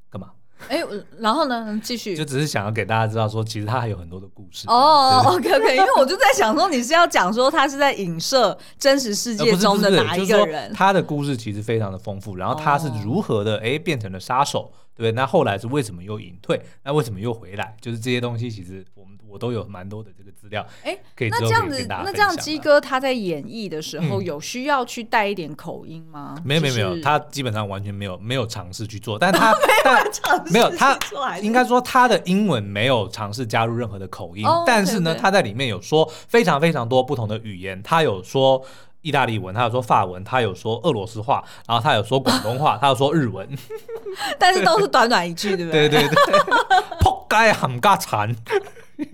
[0.10, 0.32] 干嘛？
[0.70, 0.84] 哎，
[1.20, 4.68] 然后呢，继续，就只是想要给大家知道说，其实他还有很多的故事。
[4.68, 10.74] 哦，OK OK，因为我就在想说，你是要讲说他是在影射真实世界中的哪一个人？
[10.74, 15.12] 他的故事其实非常的丰富，然后他是如何的哎变成了杀手，对不对？
[15.12, 16.60] 那后来是为什么又隐退？
[16.84, 17.78] 那为什么又回来？
[17.80, 20.28] 就是这些东西，其实我们我都有蛮多的这个。
[20.40, 20.96] 资料哎，
[21.32, 26.36] 那这样子，那这样鸡哥他在演绎的时候有需要去带一点口音吗？
[26.46, 29.52] 没有没有没有，他基本上完全没有没有尝试去做，但他
[29.84, 30.06] 但
[30.54, 30.96] 没有他
[31.40, 38.64] 应该说他的英文没有尝试加入任何的口音，但是呢，他在里面有说非常非常多不同的语言，他有说
[39.02, 43.50] 意大利文，他有说法文，他有说俄罗斯话，然后他有说广东话， 他有说日文，
[44.38, 45.90] 但是都是短短一句，对不对？
[45.90, 46.16] 对对对。
[47.30, 48.34] 该很尬惨。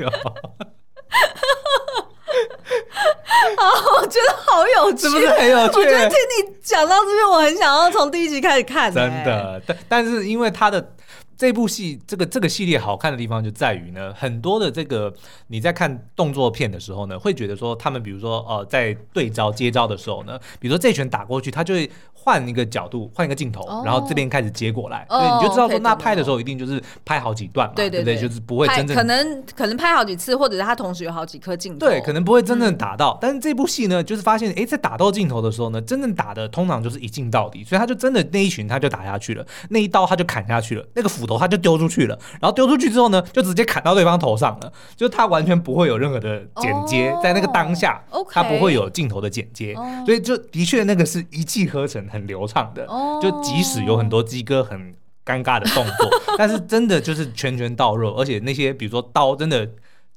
[3.56, 3.64] 啊，
[4.02, 5.80] 我觉得好有趣，是不是很有趣？
[5.80, 8.94] 我觉得听你讲到这边，我很想要从第一集开始看。
[8.94, 10.94] 真的，但但是因为他的。
[11.36, 15.12] 这部戏这个这个系列好看的地方就在于呢，很多的这个
[15.48, 21.90] 你在看动作片的时候呢，会觉得说他们比如说呃在对招接招的时候呢，比如说这拳打过去，他就会
[22.24, 33.12] 换一个角度，换一个镜头，哦、然后这边开始接过来，对、哦，你就知道说那拍的时候一定就是拍好几段嘛，对对对，就是不会真正可能可能拍好几次，或者是他同时有好几颗镜头，对，可能不会真正打到。
[33.16, 42.18] 嗯、但是这部戏呢，就是发现哎，在打到镜头的时候呢，真正打的通常就是一镜到底，所以他就真的那一群他就打下去了，那一刀他就砍下去了，那个斧头他就丢出去了。
[42.40, 49.86] 然后丢出去之后呢，就直接砍到对方头上了，就他完全不会有任何的剪接，oh, 在那个当下.他不会有镜头的剪接，oh.
[50.06, 52.86] 所以就的确那个是一气呵成，很流畅的。
[52.86, 53.22] Oh.
[53.22, 54.96] 就即使有很多鸡哥很
[55.26, 59.68] 尴尬的动作， 但是真的就是拳拳到肉，而且那些比如说刀真的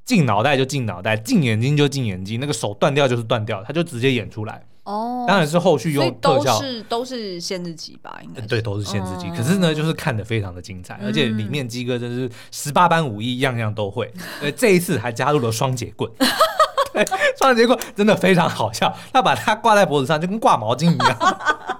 [0.05, 4.63] 进脑袋就进脑袋，进眼睛就进眼睛，那个手断掉就是断掉，他就直接演出来。
[4.85, 9.29] 哦，当然是后续用特效，都是都是限制级吧，应该对，都是限制级。
[9.31, 14.13] 可是呢，就是看得非常的精彩，而且里面鸡哥真是十八般武艺，样样都会。
[14.41, 16.09] 呃，这一次还加入了双截棍，
[16.95, 17.05] 对，
[17.37, 21.76] 双截棍真的非常好笑，他把它挂在脖子上，就跟挂毛巾一样。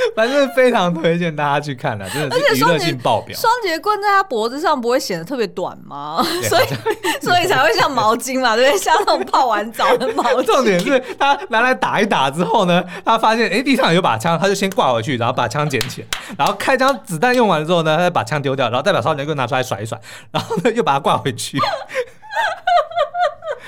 [0.16, 3.36] 反正非常推荐大家去看的，真的是娱乐性爆表。
[3.36, 6.24] 双节棍在他脖子上不会显得特别短吗？
[6.48, 6.64] 所以
[7.20, 8.78] 所以才会像毛巾嘛，对不对？
[8.78, 10.44] 像那种泡完澡的毛巾。
[10.44, 16.06] 重点是他拿来打一打之后呢，他发现哎、欸、地上有把枪，他就先挂回去，然后把枪捡起来，
[16.38, 19.98] 然后开枪子弹用完了之后呢，他再把枪丢掉，然后再把双节棍拿出来甩一甩，
[20.30, 21.58] 然后呢又把它挂回去。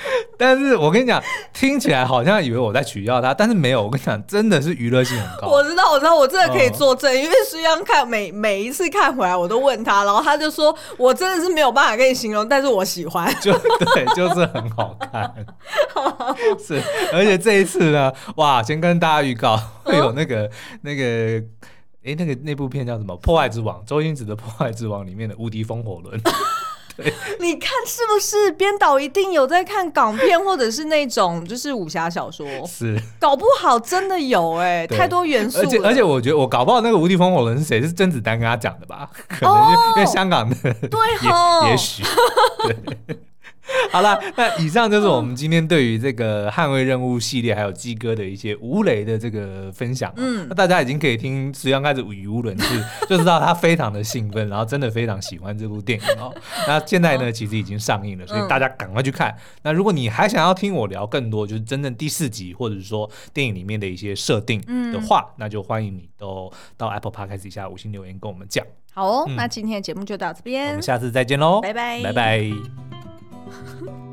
[0.37, 1.21] 但是我跟你讲，
[1.53, 3.83] 听起来好像以为我在取笑他，但是没有。
[3.83, 5.47] 我跟你讲，真的是娱乐性很高。
[5.47, 13.51] 我知道，我知道，我真的可以作证，嗯、因为书央看每每一次看回来，我都问他，然后他就说我真的是没有办法跟你形容，但是我喜欢， 就
[13.93, 15.33] 对，就是很好看，
[16.59, 16.81] 是。
[17.13, 21.03] 而且这一次呢，哇，先跟大家预告 会有那个、嗯、那个，
[22.03, 23.13] 哎、欸，那个那部片叫什么？
[23.19, 26.19] 《破坏之王》，周星驰的《破坏之王》里面的无敌风火轮。
[27.39, 32.45] 你看是不是编导一定有在看港片，或者是那种就是武侠小说？
[32.67, 35.59] 是，搞不好真的有哎、欸，太多元素。
[35.59, 37.81] 而且而且，我觉得我搞不好那个无敌风火轮是谁？
[37.81, 39.09] 是甄子丹跟他讲的吧？
[39.27, 40.55] 可能因为香港的，
[40.87, 42.03] 对哈，也许
[42.63, 43.17] 对。
[43.91, 50.11] 好了，那以上就是我们今天对于这个捍卫任务系列还有鸡哥的一些吴雷的这个分享。
[50.17, 56.33] 嗯，那大家已经可以听时央开始语无伦次， 就知道他非常的兴奋，然后真的非常喜欢这部电影哦。
[56.67, 59.35] 那现在呢，其实已经上映了，所以大家赶快去看。
[59.61, 64.61] 那如果你还想要听我聊更多，就是真正第四集或者是说电影里面的一些设定
[64.91, 68.65] 的话，那就欢迎你都到 Apple Podcast 底下五星留言跟我们讲。
[68.93, 73.12] 好哦，那今天的节目就到这边，我们下次再见喽，拜拜，拜拜。
[73.53, 74.12] @웃